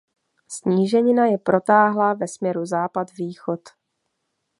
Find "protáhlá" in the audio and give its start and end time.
1.37-2.13